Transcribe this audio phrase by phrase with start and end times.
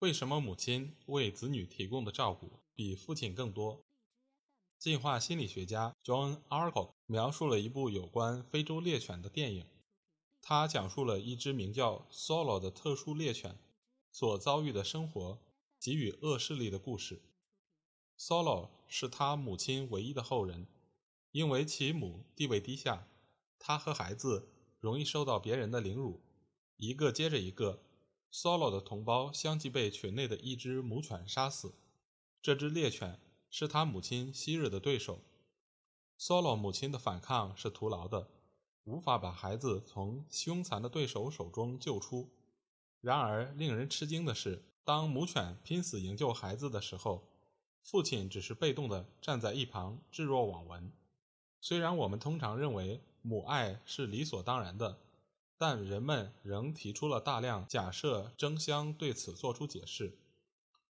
[0.00, 3.84] 为什么母亲为子女提供的照顾比父亲更多？
[4.78, 9.66] 进化心理学家 John Argall 描述了一部有关非洲猎犬的电影，
[10.40, 13.58] 他讲述了一只名叫 Solo 的特殊猎犬
[14.10, 15.38] 所遭遇的生活
[15.78, 17.20] 及与恶势力的故事。
[18.18, 20.66] Solo 是他母亲唯一的后人，
[21.30, 23.06] 因为其母地位低下，
[23.58, 24.48] 他和孩子。
[24.78, 26.22] 容易受到别人的凌辱，
[26.78, 27.82] 一个接着一个
[28.32, 31.74] ，Solo 的同胞相继被群内的一只母犬杀死。
[32.42, 33.18] 这只猎犬
[33.50, 35.20] 是他母亲昔日的对手。
[36.18, 38.28] Solo 母亲的反抗是徒劳的，
[38.84, 42.28] 无法把孩子从凶残的对手手中救出。
[43.00, 47.26] 然而，令人吃惊的是，当母犬拼死营救孩子的时候，
[47.82, 50.92] 父亲只是被动地站在一旁置若罔闻。
[51.62, 54.98] 虽然我们通常认为，母爱是理所当然的，
[55.60, 60.18] 但人们仍提出了大量假设，争相对此做出解释。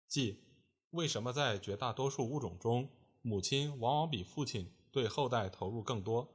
[0.06, 0.44] 即，
[0.90, 2.88] 为什么在绝大多数物种中，
[3.20, 6.32] 母亲往往比父亲对后代投入更多？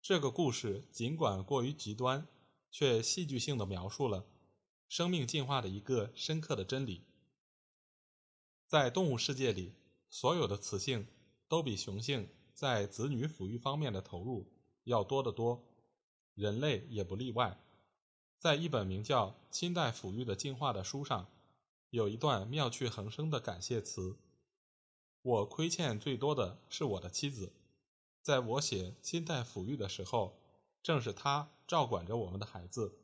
[0.00, 2.26] 这个故事尽管过于极端，
[2.70, 4.24] 却戏剧性地描述了
[4.88, 7.04] 生命进化的一个深刻的真理。
[8.66, 9.74] 在动物世界里，
[10.08, 11.06] 所有的雌性
[11.48, 14.50] 都比雄性在子女抚育方面的投入。
[14.84, 15.62] 要多得多，
[16.34, 17.58] 人类也不例外。
[18.38, 21.28] 在一本名叫《清代抚育的进化》的书上，
[21.90, 24.16] 有一段妙趣横生的感谢词
[25.22, 27.52] ：“我亏欠最多的是我的妻子，
[28.20, 30.40] 在我写清代抚育的时候，
[30.82, 32.98] 正是她照管着我们的孩子。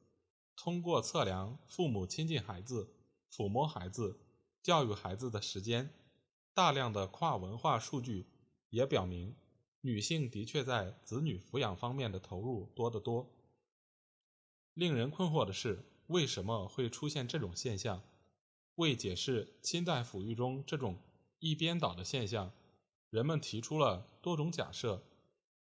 [0.56, 2.92] 通过测量父母亲近孩子、
[3.32, 4.18] 抚摸孩子、
[4.60, 5.94] 教育孩子的时间，
[6.52, 8.26] 大量的跨文化数据
[8.70, 9.36] 也表明。”
[9.80, 13.30] 女性的确在子女抚养方面的投入多得多。
[14.74, 18.02] 令人困惑的是，为什么会出现这种现象？
[18.76, 20.98] 为解释亲代抚育中这种
[21.40, 22.52] 一边倒的现象，
[23.10, 25.02] 人们提出了多种假设。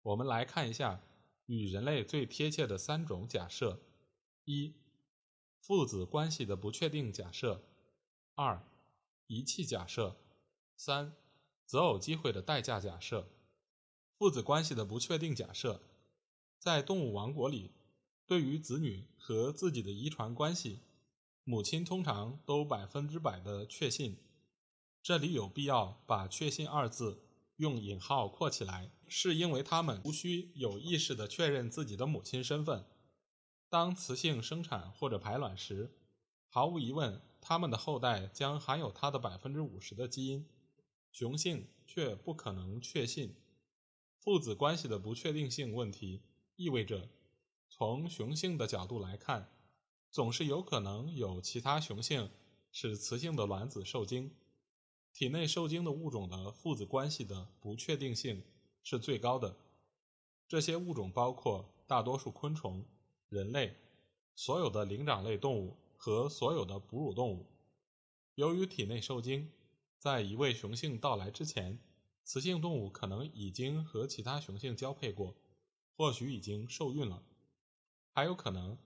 [0.03, 1.03] 我们来看一下
[1.47, 3.81] 与人类最贴切的三种假设：
[4.45, 4.75] 一、
[5.61, 7.63] 父子关系的不确定假设；
[8.35, 8.63] 二、
[9.27, 10.17] 遗弃假设；
[10.77, 11.15] 三、
[11.65, 13.27] 择偶机会的代价假设。
[14.21, 15.81] 父子关系的不确定假设，
[16.59, 17.71] 在动物王国里，
[18.27, 20.81] 对于子女和自己的遗传关系，
[21.43, 24.19] 母亲通常都百分之百的确信。
[25.03, 27.23] 这里有必要把“确信”二字
[27.57, 32.85] 用引号括起来，是因为他们无需有意识的确认自己的母亲身份。
[33.71, 35.91] 当雌性生产或者排卵时，
[36.47, 40.47] 毫无疑问，他们的后代将含有它的百分之五十的基因。
[41.11, 43.35] 雄性却不可能确信。
[44.23, 46.21] 父子关系的不确定性问题
[46.57, 47.09] 意味着，
[47.71, 49.49] 从雄性的角度来看，
[50.11, 52.31] 总是有可能有其他雄性
[52.71, 54.31] 使雌性的卵子受精。
[55.15, 58.45] 体内受精的物种的父子关系的不确定性
[58.83, 59.57] 是最高的。
[60.47, 62.85] 这些物种包括大多数昆虫、
[63.31, 63.75] 人类、
[64.37, 67.47] 所有的灵长类动物和所有的哺乳动物。
[68.35, 69.51] 由于体内受精，
[69.99, 71.79] 在一位雄性到来之前。
[72.33, 75.35] 雌性动物可能已经和其他雄性交配过，
[75.97, 77.25] 或许已经受孕了，
[78.13, 78.79] 还有可能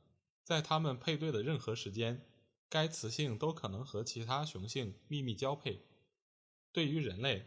[0.43, 2.27] 在它们配对的任何时间，
[2.71, 5.85] 该雌性都可能和其他雄性秘密交配。
[6.73, 7.45] 对于人类，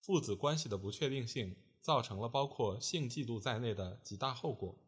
[0.00, 4.78] 父子关系的不确定性造成了包括性嫉妒在内的极大后果。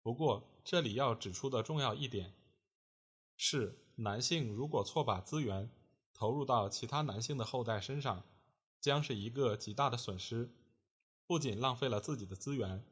[0.00, 2.36] 不过，这里要指出的重要一点
[3.36, 5.68] 是，男性如果错把资源
[6.14, 8.24] 投入到其他男性的后代身上。
[8.80, 10.50] 将是一个极大的损失，
[11.26, 12.84] 不仅浪费了自己的资源，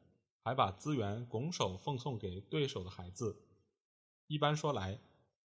[0.43, 3.41] 还把资源拱手奉送给对手的孩子。
[4.27, 5.01] 一般说来，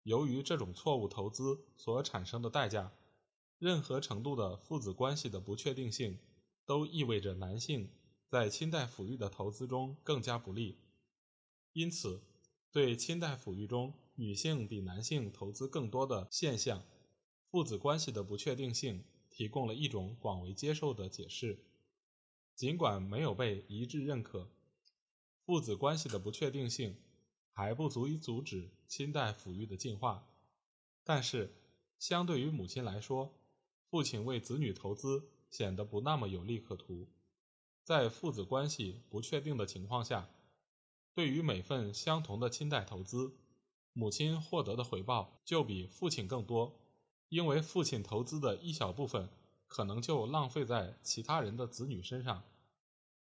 [0.03, 2.91] 由于这种错误投资所产生的代价，
[3.59, 6.17] 任何程度的父子关系的不确定性，
[6.65, 7.91] 都意味着男性
[8.27, 10.79] 在亲代抚育的投资中更加不利。
[11.73, 12.23] 因此，
[12.71, 16.83] 对亲代抚育中女性比男性投资更多的现象，
[17.51, 19.03] 父子关系的不确定性。
[19.41, 21.65] 提供了一种广为接受的解释，
[22.53, 24.47] 尽管没有被一致认可。
[25.47, 26.95] 父子关系的不确定性
[27.51, 30.29] 还不足以阻止亲代抚育的进化，
[31.03, 31.55] 但是
[31.97, 33.33] 相对于母亲来说，
[33.89, 37.09] 父亲为子女投资显得不那么有利可图。
[37.83, 40.29] 在父子关系不确定的情况下，
[41.15, 43.35] 对于每份相同的亲代投资，
[43.93, 46.79] 母亲获得的回报就比父亲更多，
[47.31, 49.29] 因为父亲投资的一小部分
[49.69, 52.43] 可能就浪费在其他人的子女身上。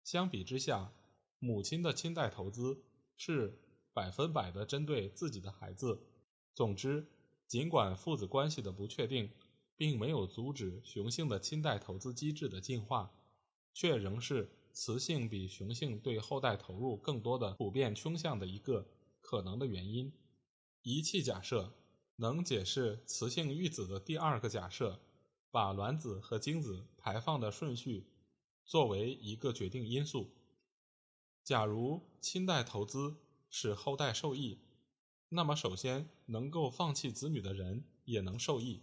[0.04, 0.92] 相比之下，
[1.38, 2.82] 母亲的亲代投资
[3.16, 3.62] 是
[3.94, 6.02] 百分百的针对自己的孩子。
[6.56, 7.06] 总之，
[7.46, 9.30] 尽管父子关系的不确定
[9.78, 13.12] 并没有阻止雄性的亲代投资机制的进化，
[13.76, 18.88] 却仍是雌性比雄性对后代投入更多的普遍倾向的一个
[19.22, 20.12] 可能的原因。
[20.82, 21.72] 仪器假设
[22.20, 25.00] 能解释雌性育子的第二个假设，
[25.52, 28.06] 把卵子和精子排放的顺序
[28.66, 30.30] 作为一个决定因素。
[31.46, 33.16] 假如亲代投资
[33.50, 34.60] 使后代受益。
[35.30, 38.82] 那么，首先能够放弃子女的人也能受益，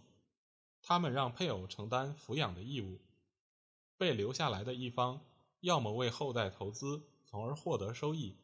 [0.81, 3.01] 他们让配偶承担抚养的义务，
[3.97, 5.21] 被留下来的一方
[5.59, 8.37] 要么为后代投资，从而获得收益，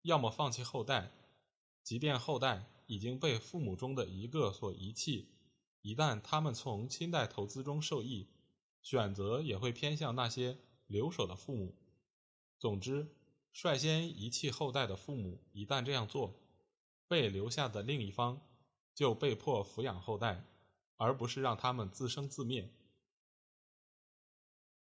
[0.00, 1.12] 要么放弃后代。
[1.84, 5.28] 即便后代已经被父母中的一个所遗弃，
[5.80, 8.28] 一旦他们从亲代投资中受益，
[8.82, 11.74] 选择也会偏向那些留守的父母。
[12.58, 13.14] 总之，
[13.52, 16.38] 率先遗弃后代的父母一旦这样做。
[17.08, 18.40] 被留下的另一方
[18.94, 20.46] 就被迫抚养后代，
[20.96, 22.72] 而不是让他们自生自灭。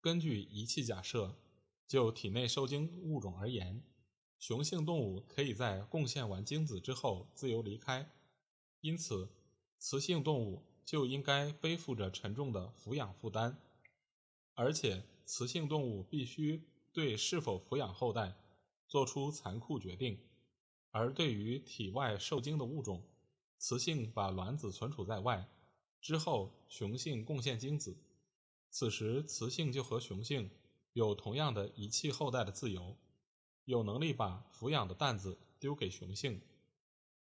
[0.00, 1.36] 根据仪器假设，
[1.86, 3.80] 就体内受精物种而言，
[4.38, 8.10] 雄性动物可以在贡献完精子之后自由离开，
[8.80, 9.28] 因此
[9.78, 13.56] 雌性动物就应该背负着沉重的抚养负担，
[14.54, 16.62] 而且雌性动物必须
[16.92, 18.36] 对是否抚养后代
[18.86, 20.18] 做出残酷决定。
[20.90, 23.02] 而对于体外受精的物种，
[23.58, 25.48] 雌性把卵子存储在外，
[26.00, 27.96] 之后雄性贡献精子，
[28.70, 30.50] 此时雌性就和雄性
[30.92, 32.96] 有同样的遗弃后代的自由，
[33.66, 36.40] 有能力把抚养的担子丢给雄性。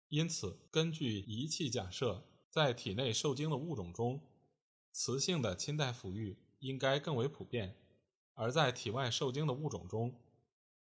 [0.09, 4.21] 因此，根据仪器假设，在体内受精的物种中，
[4.93, 7.75] 雌性的亲代抚育应该更为普遍；
[8.35, 10.15] 而在体外受精的物种中，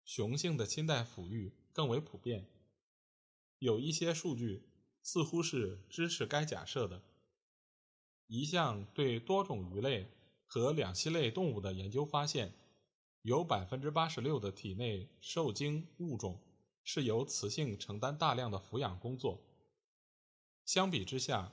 [0.04, 2.50] 雄性的亲代抚育更为普遍。
[3.60, 4.64] 有一些数据
[5.02, 7.02] 似乎是支持该假设的。
[8.28, 10.10] 一项对多种鱼类
[10.46, 12.54] 和两栖类动物的研究发现，
[13.26, 16.40] 有百分之八十六的体内受精物种
[16.84, 19.42] 是由雌性承担大量的抚养工作。
[20.64, 21.52] 相比之下，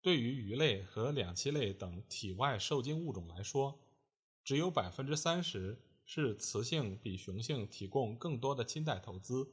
[0.00, 3.80] 对于鱼类和两栖类等体外受精物种来说，
[4.44, 9.52] 只有百分之三十是雌性比雄性提供更多的亲代投资。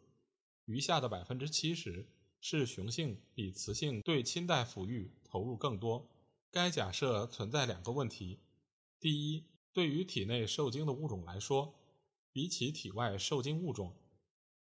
[0.65, 2.07] 余下的百分之七十
[2.39, 6.07] 是雄性比雌性对亲代抚育投入更多。
[6.51, 8.37] 该假设存在两个问题：
[8.99, 9.43] 第一，
[9.75, 11.75] 对于体内受精的物种来说，
[12.31, 13.93] 比起体外受精物种，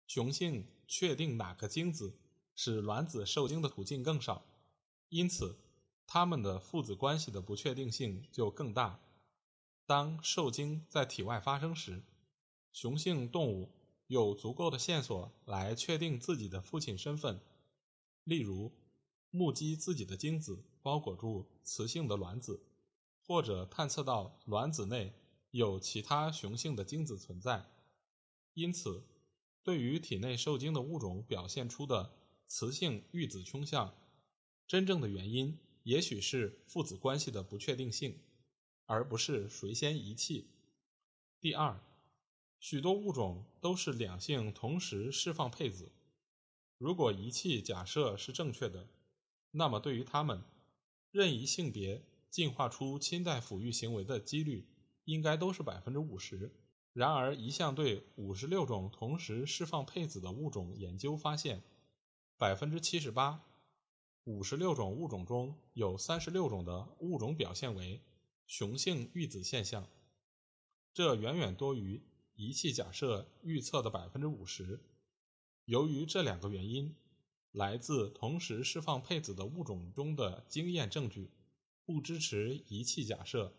[0.07, 2.17] 雄性确定哪个精子
[2.55, 4.43] 使卵子受精的途径更少，
[5.09, 5.55] 因此
[6.07, 8.99] 它们的父子关系的不确定性就更大。
[9.85, 12.01] 当受精在体外发生时，
[12.71, 13.69] 雄性动物。
[14.07, 17.39] 有足够的线索来确定自己的父亲身份，
[18.25, 18.71] 例如
[19.31, 22.61] 目击自己的精子包裹住雌性的卵子，
[23.25, 25.13] 或者探测到卵子内
[25.51, 27.65] 有其他雄性的精子存在。
[28.53, 29.03] 因此，
[29.63, 32.13] 对于体内受精的物种表现出的
[32.47, 33.95] 雌性育子倾向，
[34.67, 38.19] 真正的原因也许是父子关系的不确定性，
[38.85, 40.49] 而不是谁先遗弃。
[41.39, 41.81] 第二。
[42.59, 45.91] 许多物种都是两性同时释放配子。
[46.77, 48.87] 如果遗弃假设是正确的，
[49.51, 50.41] 那么对于它们，
[51.11, 52.01] 任意性别
[52.33, 54.67] 进化出亲代抚育行为的几率
[55.03, 56.51] 应该都是百分之五十。
[56.91, 61.61] 然而，一项对五十六种同时释放配子的物种研究发现，
[62.35, 63.45] 百分之七十八，
[64.23, 68.01] 五十六种物种中有三十六种的物种表现为
[68.47, 69.87] 雄性育子现象，
[70.91, 72.01] 这远远多于。
[72.35, 74.83] 仪器假设预测的百分之五十，
[75.65, 76.95] 由于这两个原因，
[77.51, 81.29] 来自同时释放配子的物种中的经验证据
[81.85, 83.53] 不支持仪器假设，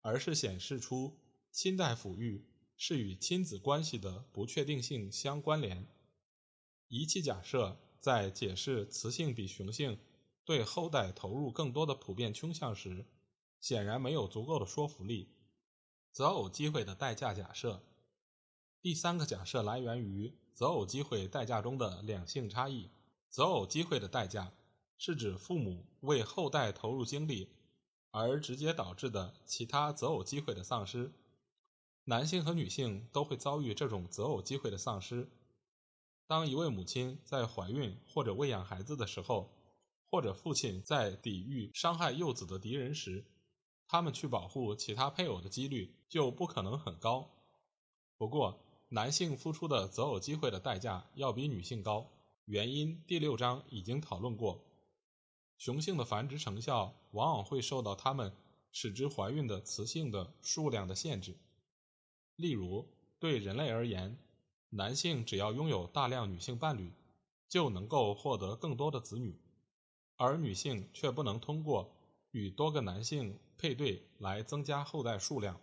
[0.00, 1.18] 而是显示出
[1.50, 5.86] 亲代抚育是与亲子关系的不确定性相关联。
[6.88, 9.98] 仪器假设在解释雌性比雄性
[10.44, 13.06] 对后代投入更多的普遍倾向时，
[13.60, 15.28] 显然没有足够的说服力。
[16.12, 17.82] 择偶机会的代价假设。
[18.82, 22.90] 第三个假设来源于择偶机会代价中的两性差异。
[23.28, 24.52] 择偶机会的代价
[25.02, 27.48] 是指父母为后代投入精力
[28.10, 31.10] 而直接导致的其他择偶机会的丧失。
[32.04, 35.30] 男性和女性都会遭遇这种择偶机会的丧失。
[36.26, 39.50] 当一位母亲在怀孕或者喂养孩子的时候，
[40.10, 43.24] 或者父亲在抵御伤害幼子的敌人时，
[43.88, 47.30] 他们去保护其他配偶的几率就不可能很高。
[48.18, 52.06] 不过，男性付出的择偶机会的代价要比女性高，
[52.44, 54.62] 原因第六章已经讨论过。
[55.60, 58.32] 雄性的繁殖成效往往会受到它们
[58.72, 61.36] 使之怀孕的雌性的数量的限制。
[62.34, 62.88] 例如，
[63.18, 64.16] 对人类而言，
[64.70, 66.90] 男性只要拥有大量女性伴侣，
[67.46, 69.38] 就能够获得更多的子女，
[70.16, 71.92] 而女性却不能通过
[72.30, 75.60] 与多个男性配对来增加后代数量。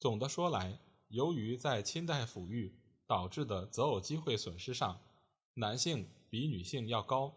[0.00, 2.74] 总的说来，由于在亲代抚育
[3.06, 5.00] 导致的择偶机会损失上，
[5.54, 7.36] 男性比女性要高，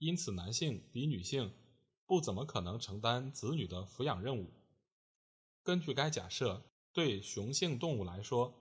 [0.00, 1.52] 因此男性比女性
[2.06, 4.50] 不怎么可能承担子女的抚养任务。
[5.62, 6.62] 根据该假设，
[6.94, 8.54] 对雄性动物来说，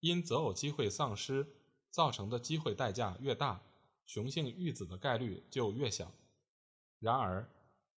[0.00, 1.46] 因择偶机会丧失
[1.90, 3.62] 造成的机会代价越大，
[4.06, 6.10] 雄性育子的概率就越小。
[6.98, 7.50] 然而，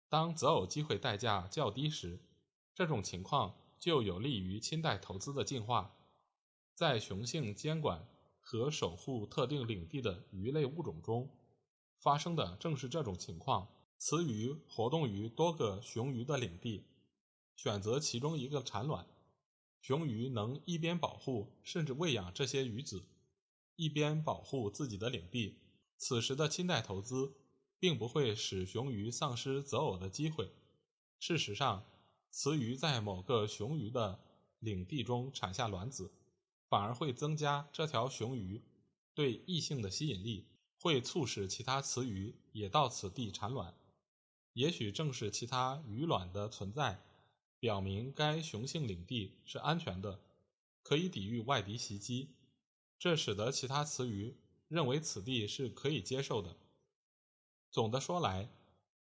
[0.09, 2.19] 当择偶机会代价较低时，
[2.73, 5.95] 这种情况就有利于亲代投资的进化。
[6.73, 8.03] 在雄性监管
[8.39, 11.29] 和守护特定领地的鱼类物种中，
[12.03, 13.69] 发生的正是这种情况。
[13.97, 16.83] 雌鱼活动于多个雄鱼的领地，
[17.55, 19.07] 选择其中一个产卵。
[19.79, 23.05] 雄鱼能一边保护甚至喂养这些鱼子，
[23.77, 25.61] 一边保护自己的领地。
[25.97, 27.37] 此时的亲代投资
[27.79, 30.51] 并不会使雄鱼丧失择偶的机会。
[31.19, 31.85] 事实上，
[32.29, 34.19] 雌鱼在某个雄鱼的
[34.59, 36.11] 领地中产下卵子，
[36.67, 38.61] 反而会增加这条雄鱼
[39.13, 40.49] 对异性的吸引力，
[40.83, 43.73] 会促使其他雌鱼也到此地产卵。
[44.51, 47.01] 也许正是其他鱼卵的存在。
[47.57, 50.19] 表明该雄性领地是安全的，
[50.81, 52.35] 可以抵御外敌袭击，
[52.99, 54.35] 这使得其他雌鱼
[54.67, 56.57] 认为此地是可以接受的。
[57.71, 58.49] 总的说来，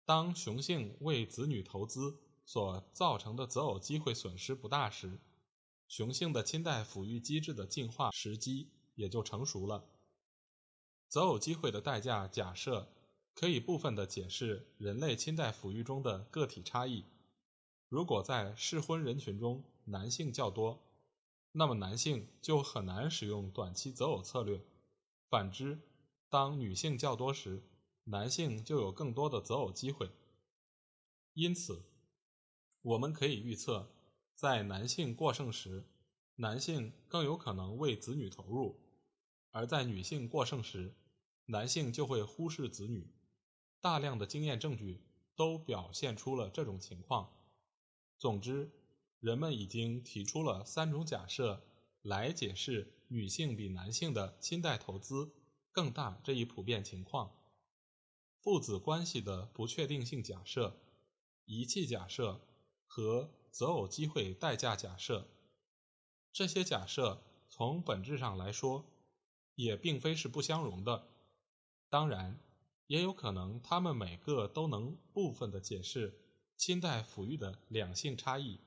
[0.05, 5.19] 当雄性为子女投资所造成的择偶机会损失不大时，
[5.87, 9.83] 雄性的亲代抚育机制的进化时机也就成熟了。
[11.11, 12.87] 择偶机会的代价假设
[13.35, 17.03] 可以部分的解释人类亲代抚育中的个体差异。
[17.89, 20.81] 如果在适婚人群中男性较多，
[21.51, 24.63] 那么男性就很难使用短期择偶策略。
[25.29, 25.81] 反之，
[26.29, 27.61] 当女性较多时，
[28.05, 30.09] 男性就有更多的择偶机会。
[31.33, 31.83] 因此，
[32.81, 33.91] 我们可以预测，
[34.33, 35.83] 在男性过剩时，
[36.35, 38.77] 男性更有可能为子女投入；
[39.51, 40.93] 而在女性过剩时，
[41.45, 43.13] 男性就会忽视子女。
[43.79, 45.01] 大量的经验证据
[45.35, 47.31] 都表现出了这种情况。
[48.17, 48.71] 总之，
[49.19, 51.63] 人们已经提出了三种假设
[52.01, 55.31] 来解释女性比男性的亲代投资
[55.71, 57.31] 更大这一普遍情况：
[58.39, 60.79] 父子关系的不确定性假设、
[61.45, 62.39] 遗弃假设
[62.85, 65.27] 和择偶机会代价假设。
[66.31, 68.85] 这些假设从本质上来说，
[69.55, 71.07] 也并非是不相容的。
[71.89, 72.39] 当然，
[72.87, 76.17] 也有可能他们每个都能部分的解释。
[76.57, 78.59] 亲代抚育的两性差异，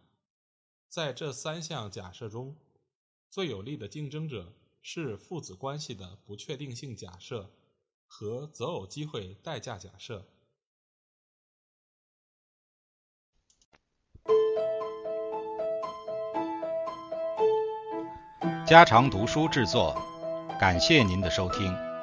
[0.89, 2.57] 在这三项假设中，
[3.31, 7.49] 最有力的竞争者是父子关系的不确定性假设
[8.09, 10.27] 和择偶机会代价假设。
[18.67, 19.95] 家常读书制作，
[20.59, 21.94] 感谢您的收听。